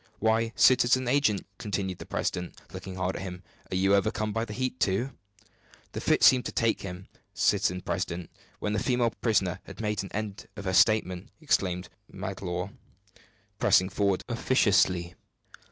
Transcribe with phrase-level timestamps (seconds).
[0.17, 4.53] "Why, citizen agent!" continued the president, looking hard at him, "are you overcome by the
[4.53, 5.11] heat, too?"
[5.91, 10.09] "The fit seemed to take him, citizen president, when the female prisoner had made an
[10.11, 12.71] end of her statement," exclaimed Magloire,
[13.59, 15.13] pressing forward officiously.